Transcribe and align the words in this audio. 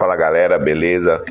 Fala 0.00 0.16
galera, 0.16 0.58
beleza? 0.58 1.22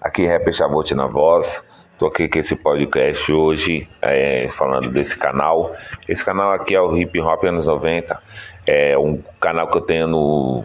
Aqui 0.00 0.26
é 0.26 0.52
Chavote 0.52 0.96
na 0.96 1.06
voz. 1.06 1.64
Tô 1.96 2.06
aqui 2.06 2.28
com 2.28 2.40
esse 2.40 2.56
podcast 2.56 3.32
hoje, 3.32 3.88
é, 4.02 4.48
falando 4.48 4.90
desse 4.90 5.16
canal. 5.16 5.76
Esse 6.08 6.24
canal 6.24 6.50
aqui 6.50 6.74
é 6.74 6.80
o 6.80 6.96
Hip 6.96 7.20
Hop 7.20 7.44
anos 7.44 7.68
90. 7.68 8.20
É 8.66 8.98
um 8.98 9.22
canal 9.40 9.68
que 9.70 9.78
eu 9.78 9.82
tenho 9.82 10.08
no 10.08 10.64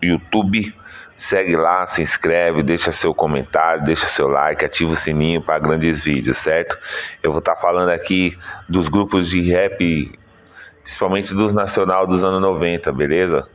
YouTube. 0.00 0.72
Segue 1.16 1.56
lá, 1.56 1.84
se 1.88 2.00
inscreve, 2.00 2.62
deixa 2.62 2.92
seu 2.92 3.12
comentário, 3.12 3.82
deixa 3.82 4.06
seu 4.06 4.28
like, 4.28 4.64
ativa 4.64 4.92
o 4.92 4.96
sininho 4.96 5.42
para 5.42 5.58
grandes 5.58 6.04
vídeos, 6.04 6.38
certo? 6.38 6.78
Eu 7.24 7.32
vou 7.32 7.40
estar 7.40 7.56
tá 7.56 7.60
falando 7.60 7.88
aqui 7.88 8.38
dos 8.68 8.86
grupos 8.86 9.28
de 9.28 9.50
rap, 9.50 10.16
principalmente 10.80 11.34
dos 11.34 11.52
nacional 11.52 12.06
dos 12.06 12.22
anos 12.22 12.40
90, 12.40 12.92
beleza? 12.92 13.48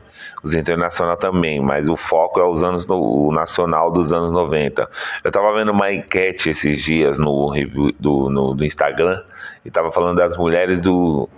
Os 0.44 0.54
internacional 0.54 1.18
também, 1.18 1.62
mas 1.62 1.88
o 1.90 1.96
foco 1.96 2.40
é 2.40 2.48
os 2.48 2.64
anos 2.64 2.88
no, 2.88 2.98
o 3.00 3.32
nacional 3.32 3.92
dos 3.92 4.14
anos 4.14 4.32
90. 4.32 4.90
Eu 5.24 5.32
tava 5.32 5.54
vendo 5.54 5.72
uma 5.72 5.92
enquete 5.92 6.50
esses 6.50 6.84
dias 6.84 7.20
no, 7.20 7.54
do, 8.00 8.30
no, 8.30 8.56
no 8.56 8.66
Instagram 8.66 9.22
e 9.66 9.72
tava 9.72 9.92
falando 9.92 10.18
das 10.18 10.38
mulheres 10.38 10.82
do, 10.82 11.30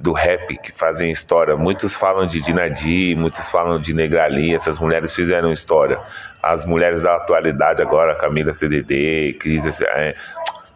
do 0.00 0.12
rap 0.12 0.56
que 0.58 0.72
fazem 0.72 1.10
história. 1.10 1.56
Muitos 1.56 1.92
falam 1.92 2.26
de 2.26 2.40
Dinadi, 2.40 3.14
muitos 3.14 3.46
falam 3.50 3.78
de 3.78 3.94
Negrali, 3.94 4.54
essas 4.54 4.78
mulheres 4.78 5.14
fizeram 5.14 5.52
história. 5.52 6.00
As 6.42 6.64
mulheres 6.64 7.02
da 7.02 7.16
atualidade 7.16 7.82
agora, 7.82 8.14
Camila 8.14 8.52
CDD, 8.52 9.36
Cris, 9.38 9.80
é, 9.82 10.14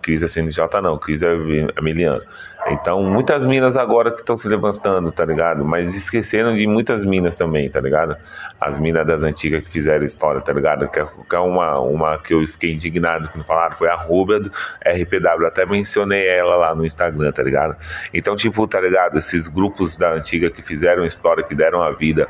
Cris 0.03 0.23
SNJ 0.23 0.67
não, 0.83 0.99
Cris 0.99 1.23
Emiliano. 1.23 2.23
Então, 2.69 3.03
muitas 3.03 3.45
minas 3.45 3.77
agora 3.77 4.11
que 4.11 4.21
estão 4.21 4.37
se 4.37 4.49
levantando, 4.49 5.13
tá 5.13 5.25
ligado? 5.25 5.65
Mas 5.65 5.95
esqueceram 5.95 6.55
de 6.55 6.67
muitas 6.67 7.05
minas 7.05 7.37
também, 7.37 7.69
tá 7.69 7.81
ligado? 7.81 8.17
As 8.61 8.79
minas 8.79 9.07
das 9.07 9.23
antigas 9.23 9.63
que 9.65 9.71
fizeram 9.71 10.05
história, 10.05 10.41
tá 10.41 10.53
ligado? 10.53 10.89
Que 10.89 11.01
é, 11.01 11.07
é 11.33 11.39
uma, 11.39 11.79
uma 11.81 12.19
que 12.19 12.33
eu 12.33 12.47
fiquei 12.47 12.73
indignado 12.73 13.29
que 13.29 13.37
não 13.37 13.45
falaram, 13.45 13.77
foi 13.77 13.89
a 13.89 13.97
Rubia 13.97 14.41
do 14.41 14.51
RPW. 14.85 15.47
Até 15.47 15.67
mencionei 15.67 16.27
ela 16.27 16.57
lá 16.57 16.75
no 16.75 16.87
Instagram, 16.87 17.31
tá 17.33 17.43
ligado? 17.43 17.77
Então, 18.15 18.35
tipo, 18.35 18.67
tá 18.67 18.81
ligado? 18.81 19.19
Esses 19.19 19.47
grupos 19.47 19.99
da 19.99 20.13
antiga 20.13 20.51
que 20.51 20.63
fizeram 20.63 21.05
história, 21.05 21.45
que 21.45 21.55
deram 21.55 21.83
a 21.83 21.91
vida 21.91 22.27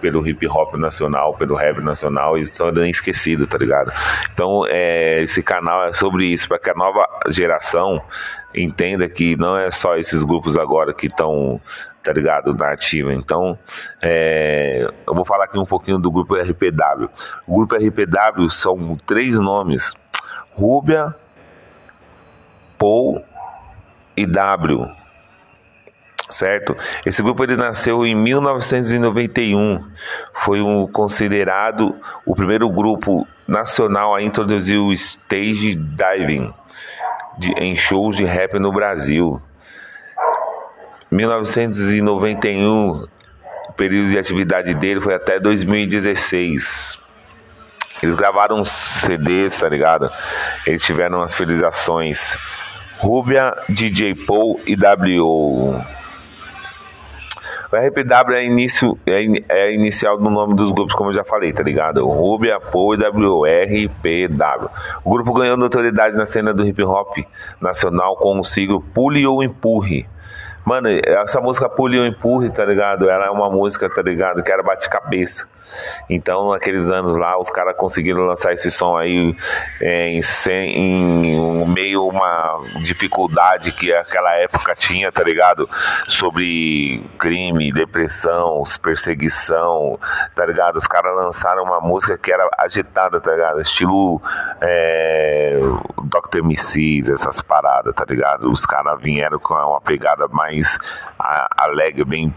pelo 0.00 0.26
hip 0.26 0.46
hop 0.46 0.74
nacional, 0.74 1.34
pelo 1.34 1.54
rap 1.54 1.80
nacional, 1.80 2.36
e 2.36 2.46
são 2.46 2.70
esquecidos, 2.86 3.48
tá 3.48 3.58
ligado? 3.58 3.92
Então, 4.32 4.66
é, 4.66 5.22
esse 5.22 5.42
canal 5.42 5.86
é 5.86 5.92
sobre 5.92 6.26
isso, 6.26 6.48
para 6.48 6.58
que 6.58 6.70
a 6.70 6.74
nova 6.74 7.06
geração 7.30 8.02
entenda 8.56 9.08
que 9.08 9.36
não 9.36 9.56
é 9.56 9.70
só 9.70 9.96
esses 9.96 10.22
grupos 10.22 10.56
agora 10.56 10.94
que 10.94 11.06
estão, 11.06 11.60
tá 12.02 12.12
ligado, 12.12 12.54
na 12.54 12.72
ativa. 12.72 13.12
Então, 13.12 13.58
é, 14.02 14.88
eu 15.06 15.14
vou 15.14 15.24
falar 15.24 15.44
aqui 15.44 15.58
um 15.58 15.66
pouquinho 15.66 15.98
do 15.98 16.10
grupo 16.10 16.34
RPW. 16.34 17.08
O 17.46 17.56
grupo 17.56 17.76
RPW 17.76 18.50
são 18.50 18.96
três 19.06 19.38
nomes: 19.38 19.92
Rúbia, 20.52 21.14
Paul 22.78 23.22
e 24.16 24.26
W. 24.26 24.88
Certo? 26.28 26.76
Esse 27.04 27.22
grupo 27.22 27.44
ele 27.44 27.56
nasceu 27.56 28.04
em 28.04 28.12
1991. 28.12 29.84
Foi 30.34 30.60
um, 30.60 30.84
considerado 30.88 31.94
o 32.26 32.34
primeiro 32.34 32.68
grupo 32.68 33.24
nacional 33.46 34.12
a 34.12 34.20
introduzir 34.20 34.76
o 34.76 34.92
stage 34.92 35.76
diving 35.76 36.52
de, 37.36 37.52
em 37.52 37.74
shows 37.76 38.16
de 38.16 38.24
rap 38.24 38.58
no 38.58 38.72
Brasil. 38.72 39.40
1991, 41.10 43.06
o 43.68 43.72
período 43.72 44.10
de 44.10 44.18
atividade 44.18 44.74
dele 44.74 45.00
foi 45.00 45.14
até 45.14 45.38
2016. 45.38 46.98
Eles 48.02 48.14
gravaram 48.14 48.62
CDs, 48.64 49.60
tá 49.60 49.68
ligado? 49.68 50.10
Eles 50.66 50.82
tiveram 50.82 51.22
as 51.22 51.34
felizações 51.34 52.36
Rubia, 52.98 53.54
DJ 53.68 54.14
Paul 54.14 54.60
e 54.66 54.74
W. 54.74 55.82
O 57.72 57.76
RPW 57.76 58.34
é, 58.34 58.44
início, 58.44 58.98
é, 59.06 59.24
é 59.48 59.74
inicial 59.74 60.16
do 60.16 60.30
nome 60.30 60.54
dos 60.54 60.70
grupos, 60.72 60.94
como 60.94 61.10
eu 61.10 61.14
já 61.14 61.24
falei, 61.24 61.52
tá 61.52 61.62
ligado? 61.62 62.06
Rubia, 62.06 62.56
Apo 62.56 62.94
e 62.94 62.98
WRPW. 62.98 64.68
O 65.04 65.10
grupo 65.10 65.32
ganhou 65.32 65.56
notoriedade 65.56 66.16
na 66.16 66.26
cena 66.26 66.54
do 66.54 66.64
hip 66.64 66.82
hop 66.82 67.18
nacional 67.60 68.16
com 68.16 68.38
o 68.38 68.44
siglo 68.44 68.80
Pule 68.80 69.26
ou 69.26 69.42
Empurre 69.42 70.06
Mano, 70.66 70.88
essa 70.88 71.40
música 71.40 71.68
Pule 71.68 72.00
ou 72.00 72.04
Empurre, 72.04 72.50
tá 72.50 72.64
ligado? 72.64 73.08
Ela 73.08 73.26
é 73.26 73.30
uma 73.30 73.48
música, 73.48 73.88
tá 73.88 74.02
ligado? 74.02 74.42
Que 74.42 74.50
era 74.50 74.64
bate-cabeça. 74.64 75.46
Então, 76.10 76.50
naqueles 76.50 76.90
anos 76.90 77.16
lá, 77.16 77.38
os 77.38 77.48
caras 77.50 77.76
conseguiram 77.76 78.22
lançar 78.22 78.52
esse 78.52 78.68
som 78.68 78.96
aí 78.96 79.32
é, 79.80 80.08
em, 80.08 80.20
em 80.58 81.62
uma 81.96 82.60
dificuldade 82.82 83.72
que 83.72 83.92
aquela 83.92 84.34
época 84.34 84.74
tinha, 84.74 85.10
tá 85.10 85.22
ligado? 85.22 85.68
Sobre 86.08 87.02
crime, 87.18 87.72
depressão, 87.72 88.64
perseguição, 88.82 89.98
tá 90.34 90.44
ligado? 90.46 90.76
Os 90.76 90.86
caras 90.86 91.14
lançaram 91.16 91.64
uma 91.64 91.80
música 91.80 92.16
que 92.16 92.32
era 92.32 92.48
agitada, 92.58 93.20
tá 93.20 93.32
ligado? 93.32 93.60
Estilo 93.60 94.20
é, 94.60 95.58
Dr. 96.04 96.42
MCs, 96.42 97.08
essas 97.08 97.40
paradas, 97.40 97.94
tá 97.94 98.04
ligado? 98.08 98.50
Os 98.50 98.64
caras 98.64 99.00
vieram 99.00 99.38
com 99.38 99.54
uma 99.54 99.80
pegada 99.80 100.28
mais 100.28 100.78
alegre, 101.18 102.04
bem 102.04 102.34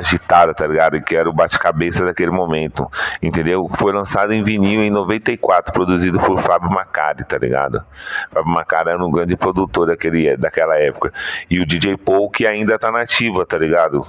agitada, 0.00 0.52
tá 0.52 0.66
ligado? 0.66 1.00
Que 1.00 1.16
era 1.16 1.28
o 1.28 1.32
bate-cabeça 1.32 2.04
daquele 2.04 2.30
momento, 2.30 2.90
entendeu? 3.22 3.70
Foi 3.76 3.92
lançado 3.92 4.32
em 4.32 4.42
vinil 4.42 4.82
em 4.82 4.90
94, 4.90 5.72
produzido 5.72 6.18
por 6.18 6.38
Fábio 6.40 6.70
Macari, 6.70 7.24
tá 7.24 7.38
ligado? 7.38 7.82
Fábio 8.30 8.50
Macari 8.50 8.90
era 8.90 9.04
um 9.04 9.10
grande 9.10 9.36
produtor 9.36 9.86
daquele, 9.86 10.36
daquela 10.36 10.76
época. 10.76 11.12
E 11.48 11.60
o 11.60 11.66
DJ 11.66 11.96
Paul, 11.96 12.30
que 12.30 12.46
ainda 12.46 12.78
tá 12.78 12.90
nativa, 12.90 13.46
tá 13.46 13.56
ligado? 13.56 14.06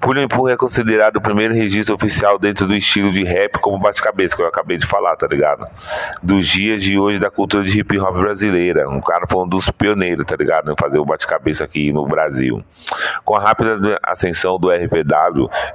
Pulho 0.00 0.20
Empurro 0.20 0.48
é 0.48 0.56
considerado 0.56 1.16
o 1.16 1.20
primeiro 1.20 1.54
registro 1.54 1.94
oficial 1.94 2.38
dentro 2.38 2.66
do 2.66 2.74
estilo 2.74 3.10
de 3.10 3.24
rap 3.24 3.58
como 3.58 3.78
bate-cabeça, 3.78 4.36
que 4.36 4.42
eu 4.42 4.46
acabei 4.46 4.76
de 4.76 4.86
falar, 4.86 5.16
tá 5.16 5.26
ligado? 5.26 5.66
Dos 6.22 6.46
dias 6.46 6.82
de 6.82 6.98
hoje 6.98 7.18
da 7.18 7.30
cultura 7.30 7.64
de 7.64 7.78
hip 7.80 7.98
hop 7.98 8.14
brasileira. 8.14 8.88
Um 8.88 9.00
cara 9.00 9.26
foi 9.26 9.42
um 9.42 9.48
dos 9.48 9.70
pioneiros, 9.70 10.24
tá 10.24 10.36
ligado? 10.36 10.70
Em 10.70 10.76
fazer 10.78 10.98
o 10.98 11.04
bate-cabeça 11.04 11.64
aqui 11.64 11.92
no 11.92 12.06
Brasil. 12.06 12.62
Com 13.24 13.36
a 13.36 13.40
rápida 13.40 13.98
ascensão 14.02 14.58
do 14.58 14.70
RP 14.70 15.04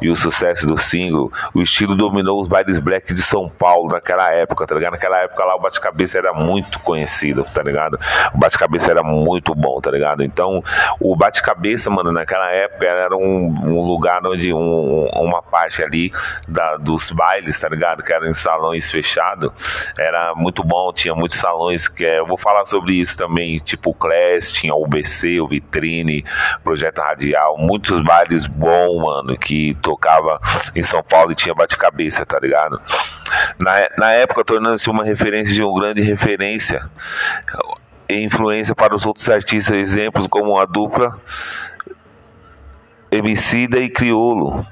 E 0.01 0.09
o 0.09 0.16
sucesso 0.16 0.67
do 0.67 0.77
single, 0.77 1.31
o 1.53 1.61
estilo 1.61 1.95
dominou 1.95 2.41
os 2.41 2.47
bailes 2.47 2.79
black 2.79 3.13
de 3.13 3.22
São 3.22 3.50
Paulo 3.50 3.89
naquela 3.91 4.31
época, 4.33 4.66
tá 4.66 4.75
ligado? 4.75 4.91
Naquela 4.91 5.19
época 5.19 5.44
lá 5.44 5.55
o 5.55 5.59
bate-cabeça 5.59 6.17
era 6.17 6.33
muito 6.33 6.79
conhecido, 6.79 7.44
tá 7.53 7.61
ligado? 7.61 7.99
O 8.33 8.38
bate-cabeça 8.38 8.91
era 8.91 9.03
muito 9.03 9.53
bom, 9.55 9.79
tá 9.79 9.91
ligado? 9.91 10.23
Então, 10.23 10.63
o 10.99 11.16
bate-cabeça, 11.16 11.89
mano, 11.89 12.11
naquela 12.11 12.51
época 12.51 12.85
era 12.85 13.16
um, 13.16 13.47
um 13.66 13.81
lugar 13.85 14.25
onde 14.25 14.53
um, 14.53 15.07
uma 15.13 15.41
parte 15.41 15.83
ali 15.83 16.09
da, 16.47 16.78
dos 16.78 17.11
bailes, 17.11 17.59
tá 17.59 17.69
ligado? 17.69 18.03
Que 18.03 18.13
eram 18.13 18.28
em 18.28 18.33
salões 18.33 18.89
fechados, 18.89 19.51
era 19.97 20.33
muito 20.35 20.63
bom, 20.63 20.91
tinha 20.94 21.16
muitos 21.16 21.38
salões 21.38 21.88
que 21.88 22.05
é, 22.05 22.19
eu 22.19 22.25
vou 22.25 22.38
falar 22.38 22.66
sobre 22.66 22.95
isso 22.95 23.17
também, 23.17 23.59
tipo 23.59 23.91
o 23.91 23.94
Class, 23.94 24.51
tinha 24.51 24.73
o 24.73 24.85
BC, 24.85 25.39
o 25.41 25.47
Vitrine, 25.47 26.23
Projeto 26.63 26.99
Radial, 26.99 27.57
muitos 27.57 27.99
bailes 28.03 28.45
bons, 28.45 29.01
mano 29.01 29.19
mano, 29.24 29.38
que 29.38 29.75
tocava 29.81 30.40
em 30.75 30.84
São 30.84 31.03
Paulo 31.03 31.31
e 31.31 31.35
tinha 31.35 31.53
bate-cabeça, 31.53 32.25
tá 32.25 32.40
ligado? 32.40 32.81
Na, 33.59 33.90
na 33.97 34.12
época, 34.12 34.44
tornando-se 34.44 34.90
uma 34.90 35.03
referência 35.03 35.53
de 35.53 35.63
uma 35.63 35.80
grande 35.80 36.02
referência 36.02 36.90
e 38.09 38.24
influência 38.24 38.74
para 38.74 38.96
os 38.96 39.06
outros 39.06 39.29
artistas, 39.29 39.75
exemplos 39.75 40.28
como 40.28 40.58
a 40.58 40.66
dupla 40.66 41.19
Emicida 43.12 43.79
e 43.79 43.90
Criolo 43.90 44.66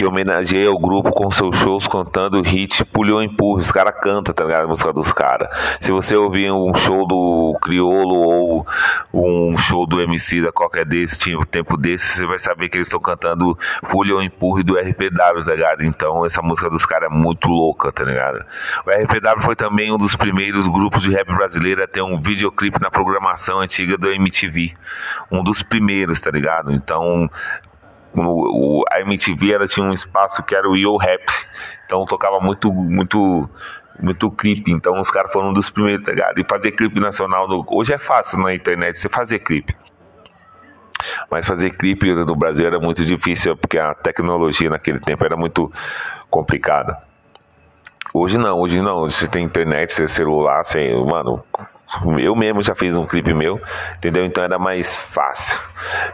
que 0.00 0.06
homenageia 0.06 0.72
o 0.72 0.78
grupo 0.78 1.10
com 1.10 1.30
seus 1.30 1.54
shows 1.58 1.86
cantando 1.86 2.40
hit 2.40 2.86
Pulhou 2.86 3.22
Empurra. 3.22 3.60
Os 3.60 3.70
caras 3.70 3.94
cantam, 4.00 4.34
tá 4.34 4.44
ligado? 4.44 4.64
A 4.64 4.66
música 4.66 4.94
dos 4.94 5.12
caras. 5.12 5.50
Se 5.78 5.92
você 5.92 6.16
ouvir 6.16 6.50
um 6.50 6.74
show 6.74 7.06
do 7.06 7.54
Criolo 7.60 8.14
ou 8.14 8.66
um 9.12 9.54
show 9.58 9.86
do 9.86 10.00
MC 10.00 10.40
da 10.40 10.50
qualquer 10.50 10.86
desse, 10.86 11.18
tipo, 11.18 11.44
tempo 11.44 11.76
desse, 11.76 12.16
você 12.16 12.26
vai 12.26 12.38
saber 12.38 12.70
que 12.70 12.78
eles 12.78 12.86
estão 12.86 12.98
cantando 12.98 13.58
Pulhou 13.90 14.22
Empurre 14.22 14.62
do 14.62 14.78
RPW, 14.78 15.44
tá 15.44 15.54
ligado? 15.54 15.84
Então 15.84 16.24
essa 16.24 16.40
música 16.40 16.70
dos 16.70 16.86
caras 16.86 17.12
é 17.12 17.14
muito 17.14 17.46
louca, 17.48 17.92
tá 17.92 18.02
ligado? 18.02 18.42
O 18.86 18.90
RPW 18.90 19.42
foi 19.42 19.54
também 19.54 19.92
um 19.92 19.98
dos 19.98 20.16
primeiros 20.16 20.66
grupos 20.66 21.02
de 21.02 21.10
rap 21.10 21.26
brasileiro 21.26 21.84
a 21.84 21.86
ter 21.86 22.00
um 22.00 22.18
videoclipe 22.18 22.80
na 22.80 22.90
programação 22.90 23.60
antiga 23.60 23.98
do 23.98 24.10
MTV. 24.10 24.72
Um 25.30 25.44
dos 25.44 25.62
primeiros, 25.62 26.22
tá 26.22 26.30
ligado? 26.30 26.72
Então 26.72 27.28
o, 28.14 28.84
a 28.90 29.00
MTV 29.00 29.52
ela 29.52 29.68
tinha 29.68 29.86
um 29.86 29.92
espaço 29.92 30.42
que 30.42 30.54
era 30.54 30.68
o 30.68 30.76
Yo 30.76 30.96
Rap, 30.96 31.24
então 31.84 32.04
tocava 32.04 32.40
muito, 32.40 32.72
muito, 32.72 33.48
muito 34.00 34.30
clipe. 34.30 34.72
Então 34.72 34.94
os 34.98 35.10
caras 35.10 35.32
foram 35.32 35.50
um 35.50 35.52
dos 35.52 35.70
primeiros, 35.70 36.06
tá 36.06 36.12
ligado? 36.12 36.38
E 36.38 36.44
fazer 36.44 36.72
clipe 36.72 36.98
nacional, 37.00 37.48
no, 37.48 37.64
hoje 37.68 37.92
é 37.92 37.98
fácil 37.98 38.38
na 38.38 38.54
internet 38.54 38.98
você 38.98 39.08
fazer 39.08 39.38
clipe. 39.40 39.74
Mas 41.30 41.46
fazer 41.46 41.70
clipe 41.70 42.12
no 42.12 42.36
Brasil 42.36 42.66
era 42.66 42.78
muito 42.78 43.04
difícil, 43.04 43.56
porque 43.56 43.78
a 43.78 43.94
tecnologia 43.94 44.68
naquele 44.68 44.98
tempo 44.98 45.24
era 45.24 45.36
muito 45.36 45.72
complicada. 46.28 46.98
Hoje 48.12 48.38
não, 48.38 48.58
hoje 48.58 48.80
não. 48.80 49.08
Você 49.08 49.28
tem 49.28 49.44
internet, 49.44 49.92
você 49.92 50.08
celular, 50.08 50.64
você, 50.64 50.92
mano, 50.94 51.42
eu 52.18 52.34
mesmo 52.34 52.62
já 52.62 52.74
fiz 52.74 52.96
um 52.96 53.06
clipe 53.06 53.32
meu, 53.32 53.60
entendeu? 53.96 54.24
Então 54.24 54.42
era 54.42 54.58
mais 54.58 54.96
fácil. 54.96 55.58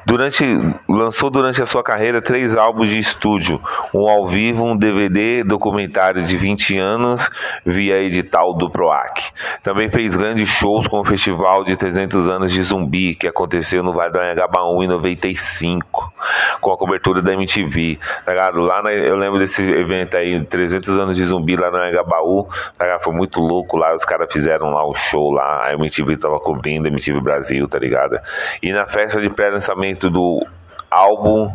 Durante 0.04 0.44
lançou 0.88 1.30
durante 1.30 1.62
a 1.62 1.66
sua 1.66 1.82
carreira 1.82 2.22
três 2.22 2.56
álbuns 2.56 2.88
de 2.88 2.98
estúdio, 2.98 3.60
um 3.92 4.08
ao 4.08 4.26
vivo, 4.26 4.64
um 4.64 4.76
DVD, 4.76 5.42
documentário 5.42 6.22
de 6.22 6.36
20 6.36 6.78
anos 6.78 7.28
via 7.64 8.00
edital 8.00 8.54
do 8.54 8.70
Proac. 8.70 9.22
Também 9.62 9.90
fez 9.90 10.16
grandes 10.16 10.48
shows 10.48 10.86
com 10.86 11.00
o 11.00 11.04
festival 11.04 11.64
de 11.64 11.76
300 11.76 12.28
anos 12.28 12.52
de 12.52 12.62
Zumbi 12.62 13.14
que 13.14 13.26
aconteceu 13.26 13.82
no 13.82 13.92
Vale 13.92 14.12
do 14.12 14.18
Anhangabaú 14.18 14.82
em 14.82 14.86
95, 14.86 16.12
com 16.60 16.72
a 16.72 16.76
cobertura 16.76 17.20
da 17.20 17.32
MTV. 17.32 17.98
Tá 18.24 18.32
ligado? 18.32 18.60
Lá 18.60 18.82
na, 18.82 18.92
eu 18.92 19.16
lembro 19.16 19.38
desse 19.38 19.62
evento 19.62 20.16
aí, 20.16 20.44
300 20.44 20.98
anos 20.98 21.16
de 21.16 21.24
Zumbi 21.26 21.56
lá 21.56 21.70
no 21.70 21.78
Anhangabaú, 21.78 22.48
tá? 22.78 22.98
Foi 23.02 23.12
muito 23.12 23.40
louco 23.40 23.76
lá, 23.76 23.94
os 23.94 24.04
caras 24.04 24.32
fizeram 24.32 24.70
lá 24.70 24.84
o 24.86 24.94
show 24.94 25.30
lá 25.32 25.66
a 25.66 25.74
MTV 25.74 26.16
tava 26.16 26.38
cobrindo, 26.40 26.86
a 26.86 26.90
MTV 26.90 27.20
Brasil, 27.20 27.66
tá 27.66 27.78
ligado? 27.78 28.18
E 28.62 28.72
na 28.72 28.86
festa 28.86 29.20
de 29.20 29.28
pré-lançamento 29.56 30.10
do 30.10 30.46
álbum 30.90 31.50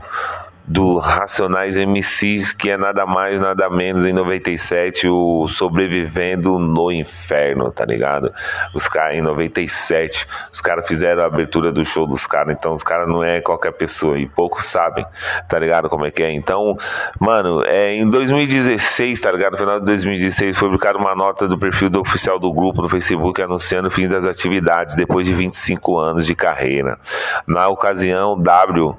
do 0.71 0.97
Racionais 0.99 1.75
MCs, 1.75 2.53
que 2.53 2.69
é 2.69 2.77
nada 2.77 3.05
mais, 3.05 3.41
nada 3.41 3.69
menos, 3.69 4.05
em 4.05 4.13
97, 4.13 5.05
o 5.09 5.45
Sobrevivendo 5.45 6.57
no 6.57 6.89
Inferno, 6.89 7.69
tá 7.71 7.83
ligado? 7.83 8.33
Os 8.73 8.87
caras 8.87 9.17
em 9.17 9.21
97, 9.21 10.25
os 10.51 10.61
caras 10.61 10.87
fizeram 10.87 11.23
a 11.23 11.25
abertura 11.25 11.73
do 11.73 11.83
show 11.83 12.07
dos 12.07 12.25
caras, 12.25 12.55
então 12.57 12.71
os 12.71 12.83
caras 12.83 13.05
não 13.09 13.21
é 13.21 13.41
qualquer 13.41 13.73
pessoa, 13.73 14.17
e 14.17 14.25
poucos 14.25 14.65
sabem, 14.65 15.05
tá 15.49 15.59
ligado? 15.59 15.89
Como 15.89 16.05
é 16.05 16.11
que 16.11 16.23
é? 16.23 16.31
Então, 16.31 16.77
mano, 17.19 17.63
é, 17.65 17.93
em 17.93 18.09
2016, 18.09 19.19
tá 19.19 19.29
ligado? 19.29 19.53
No 19.53 19.57
final 19.57 19.79
de 19.79 19.85
2016, 19.85 20.57
foi 20.57 20.69
publicada 20.69 20.97
uma 20.97 21.13
nota 21.13 21.49
do 21.49 21.57
perfil 21.57 21.89
do 21.89 21.99
oficial 21.99 22.39
do 22.39 22.51
grupo 22.53 22.81
no 22.81 22.87
Facebook 22.87 23.41
anunciando 23.41 23.89
o 23.89 23.91
fim 23.91 24.07
das 24.07 24.25
atividades 24.25 24.95
depois 24.95 25.27
de 25.27 25.33
25 25.33 25.99
anos 25.99 26.25
de 26.25 26.33
carreira. 26.33 26.97
Na 27.45 27.67
ocasião, 27.67 28.41
W, 28.41 28.95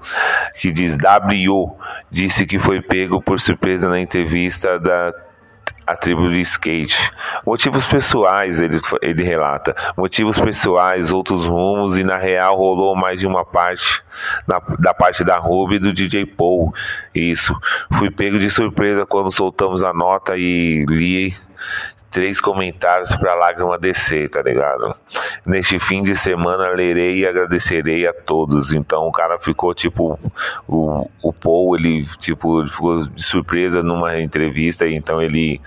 que 0.61 0.71
diz 0.71 0.99
W 0.99 1.62
disse 2.11 2.47
que 2.47 2.59
foi 2.59 2.81
pego 2.81 3.21
por 3.23 3.41
surpresa 3.41 3.89
na 3.89 4.01
entrevista 4.01 4.79
da 4.79 5.13
a 5.87 5.97
tribo 5.97 6.31
de 6.31 6.41
skate. 6.41 7.11
Motivos 7.45 7.85
pessoais, 7.87 8.61
ele, 8.61 8.79
ele 9.01 9.23
relata. 9.23 9.75
Motivos 9.97 10.39
pessoais, 10.39 11.11
outros 11.11 11.47
rumos, 11.47 11.97
e 11.97 12.05
na 12.05 12.17
real 12.17 12.57
rolou 12.57 12.95
mais 12.97 13.21
de 13.21 13.27
uma 13.27 13.45
parte 13.45 14.03
na, 14.47 14.61
da 14.79 14.95
parte 14.95 15.25
da 15.25 15.39
Ruby 15.39 15.79
do 15.79 15.93
DJ 15.93 16.27
Paul. 16.27 16.73
Isso. 17.15 17.55
Fui 17.95 18.11
pego 18.11 18.39
de 18.39 18.51
surpresa 18.51 19.05
quando 19.07 19.31
soltamos 19.31 19.83
a 19.83 19.93
nota 19.93 20.37
e 20.37 20.85
li 20.89 21.35
três 22.13 22.41
comentários 22.41 23.17
para 23.17 23.35
lágrima 23.35 23.79
descer, 23.79 24.29
tá 24.29 24.43
ligado? 24.43 24.95
Neste 25.45 25.79
fim 25.79 26.03
de 26.03 26.15
semana 26.15 26.69
lerei 26.69 27.21
e 27.21 27.27
agradecerei 27.27 28.07
a 28.07 28.13
todos. 28.13 28.73
Então 28.73 29.09
o 29.09 29.13
cara 29.13 29.39
ficou 29.39 29.75
tipo 29.75 30.19
o, 30.69 31.09
o 31.23 31.33
Paul, 31.33 31.75
ele 31.75 32.07
tipo 32.19 32.65
ficou 32.69 33.07
de 33.07 33.23
surpresa 33.23 33.83
numa 33.83 34.21
entrevista, 34.21 34.87
então 34.87 35.21
ele 35.21 35.61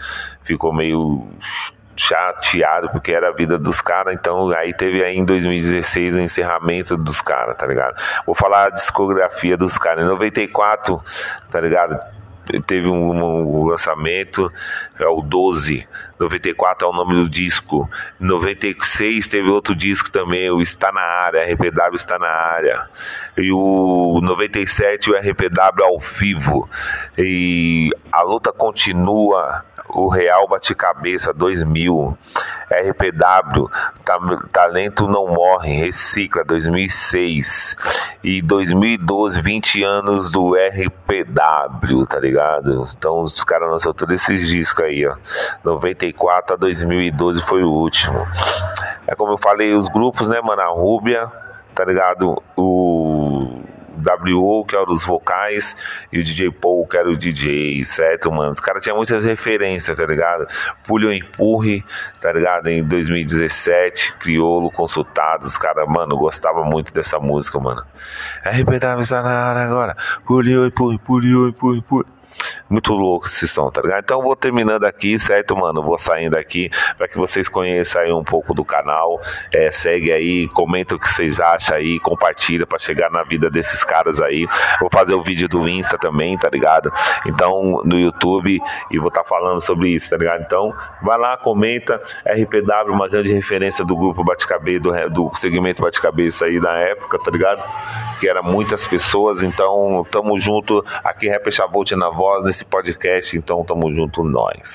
ficou 0.43 0.71
meio 0.71 1.27
chateado 1.97 2.89
porque 2.89 3.11
era 3.11 3.29
a 3.29 3.31
vida 3.31 3.57
dos 3.57 3.81
caras, 3.81 4.13
então 4.13 4.49
aí 4.49 4.73
teve 4.73 5.01
aí 5.01 5.15
em 5.15 5.23
2016 5.23 6.17
o 6.17 6.21
encerramento 6.21 6.97
dos 6.97 7.21
caras, 7.21 7.55
tá 7.55 7.65
ligado? 7.65 7.95
Vou 8.25 8.35
falar 8.35 8.67
a 8.67 8.69
discografia 8.69 9.57
dos 9.57 9.77
caras. 9.77 10.03
Em 10.03 10.07
94, 10.07 11.01
tá 11.49 11.59
ligado? 11.59 12.15
Teve 12.65 12.87
um, 12.87 13.11
um, 13.11 13.65
lançamento, 13.65 14.51
é 14.99 15.07
o 15.07 15.21
12. 15.21 15.87
94 16.19 16.87
é 16.87 16.89
o 16.89 16.93
nome 16.93 17.15
do 17.15 17.29
disco. 17.29 17.89
96 18.19 19.27
teve 19.27 19.49
outro 19.49 19.75
disco 19.75 20.09
também, 20.09 20.49
o 20.49 20.61
Está 20.61 20.91
na 20.91 21.01
Área, 21.01 21.43
RPW 21.53 21.95
Está 21.95 22.17
na 22.17 22.27
Área. 22.27 22.89
E 23.37 23.51
o 23.51 24.19
97 24.21 25.11
o 25.11 25.17
RPW 25.17 25.83
ao 25.83 25.99
vivo. 25.99 26.69
E 27.17 27.89
a 28.11 28.21
luta 28.21 28.51
continua 28.51 29.63
o 29.95 30.09
Real 30.09 30.45
Bate-Cabeça 30.47 31.33
2000, 31.33 32.17
RPW, 32.69 33.69
Talento 34.51 35.07
Não 35.07 35.27
Morre, 35.27 35.73
Recicla 35.73 36.43
2006 36.43 37.77
e 38.21 38.41
2012, 38.41 39.41
20 39.41 39.83
anos 39.83 40.29
do 40.29 40.53
RPW, 40.53 42.05
tá 42.07 42.19
ligado? 42.19 42.87
Então 42.97 43.21
os 43.21 43.41
caras 43.43 43.69
lançaram 43.69 43.95
todos 43.95 44.21
esses 44.21 44.47
discos 44.47 44.83
aí, 44.83 45.07
ó. 45.07 45.15
94 45.63 46.55
a 46.55 46.57
2012 46.57 47.41
foi 47.41 47.63
o 47.63 47.71
último. 47.71 48.27
É 49.07 49.15
como 49.15 49.31
eu 49.33 49.37
falei, 49.37 49.73
os 49.73 49.87
grupos, 49.87 50.27
né, 50.27 50.41
mano? 50.41 50.61
A 50.61 50.67
Rúbia, 50.67 51.31
tá 51.73 51.85
ligado? 51.85 52.41
O 52.57 52.94
WO, 54.05 54.65
que 54.65 54.75
era 54.75 54.89
os 54.91 55.03
vocais, 55.03 55.75
e 56.11 56.19
o 56.19 56.23
DJ 56.23 56.51
Paul, 56.51 56.87
que 56.87 56.97
era 56.97 57.09
o 57.09 57.17
DJ, 57.17 57.83
certo, 57.85 58.31
mano? 58.31 58.51
Os 58.51 58.59
caras 58.59 58.83
tinham 58.83 58.97
muitas 58.97 59.25
referências, 59.25 59.97
tá 59.97 60.05
ligado? 60.05 60.47
Pulho 60.85 61.11
Empurre, 61.11 61.83
tá 62.21 62.31
ligado? 62.31 62.67
Em 62.67 62.83
2017, 62.83 64.13
Criolo 64.17 64.71
Consultado, 64.71 65.45
os 65.45 65.57
caras, 65.57 65.87
mano, 65.87 66.17
gostava 66.17 66.63
muito 66.63 66.93
dessa 66.93 67.19
música, 67.19 67.59
mano. 67.59 67.83
RPW 68.45 69.01
está 69.01 69.21
na 69.21 69.49
área 69.49 69.63
agora. 69.63 69.95
Pulho 70.25 70.65
Empurre, 70.65 70.97
Pulho 70.99 71.49
Empurre, 71.49 71.81
Pulho. 71.81 72.14
Muito 72.69 72.93
louco 72.93 73.27
esse 73.27 73.47
som, 73.47 73.69
tá 73.69 73.81
ligado? 73.81 74.03
Então 74.03 74.21
vou 74.21 74.35
terminando 74.35 74.85
aqui, 74.85 75.17
certo, 75.19 75.55
mano? 75.55 75.83
Vou 75.83 75.97
saindo 75.97 76.37
aqui 76.37 76.69
para 76.97 77.07
que 77.07 77.17
vocês 77.17 77.47
conheçam 77.47 78.01
aí 78.01 78.11
um 78.11 78.23
pouco 78.23 78.53
do 78.53 78.65
canal. 78.65 79.21
É, 79.53 79.71
segue 79.71 80.11
aí, 80.11 80.47
comenta 80.49 80.95
o 80.95 80.99
que 80.99 81.09
vocês 81.09 81.39
acham 81.39 81.77
aí, 81.77 81.99
compartilha 81.99 82.65
para 82.65 82.79
chegar 82.79 83.09
na 83.11 83.23
vida 83.23 83.49
desses 83.49 83.83
caras 83.83 84.21
aí. 84.21 84.47
Vou 84.79 84.89
fazer 84.89 85.13
o 85.13 85.21
vídeo 85.21 85.47
do 85.47 85.67
Insta 85.67 85.97
também, 85.97 86.37
tá 86.37 86.49
ligado? 86.49 86.91
Então, 87.25 87.81
no 87.85 87.99
YouTube 87.99 88.59
e 88.91 88.97
vou 88.97 89.09
estar 89.09 89.23
tá 89.23 89.29
falando 89.29 89.61
sobre 89.61 89.89
isso, 89.89 90.09
tá 90.09 90.17
ligado? 90.17 90.41
Então, 90.41 90.73
vai 91.01 91.17
lá, 91.17 91.37
comenta. 91.37 92.01
RPW, 92.25 92.91
uma 92.91 93.07
grande 93.07 93.33
referência 93.33 93.85
do 93.85 93.95
grupo 93.95 94.23
Bate-Cabeça, 94.23 94.79
do, 94.79 95.09
do 95.09 95.31
segmento 95.35 95.81
Bate-Cabeça 95.81 96.45
aí 96.45 96.59
na 96.59 96.77
época, 96.79 97.19
tá 97.19 97.31
ligado? 97.31 97.63
Que 98.19 98.27
era 98.27 98.41
muitas 98.41 98.85
pessoas, 98.85 99.43
então 99.43 100.05
tamo 100.09 100.37
junto 100.39 100.83
aqui, 101.03 101.27
Rap 101.27 101.51
Chabot 101.51 101.95
na 101.95 102.09
voz, 102.25 102.43
nesse 102.43 102.65
podcast, 102.65 103.37
então 103.37 103.63
tamo 103.63 103.93
junto 103.93 104.23
nós. 104.23 104.73